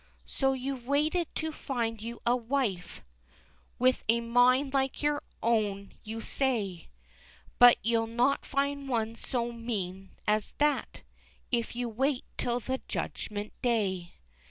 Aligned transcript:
So 0.25 0.53
you've 0.53 0.87
waited 0.87 1.27
to 1.35 1.51
find 1.51 2.01
you 2.01 2.23
a 2.25 2.35
wife, 2.35 3.03
With 3.77 4.03
a 4.09 4.19
mind 4.19 4.73
like 4.73 5.03
your 5.03 5.21
own, 5.43 5.93
you 6.03 6.21
say, 6.21 6.87
But 7.59 7.77
you'll 7.83 8.07
not 8.07 8.43
find 8.43 8.89
one 8.89 9.15
so 9.15 9.51
mean 9.51 10.15
as 10.25 10.53
that, 10.57 11.03
If 11.51 11.75
you 11.75 11.87
wait 11.87 12.25
till 12.35 12.59
the 12.59 12.81
Judgment 12.87 13.53
Day." 13.61 14.15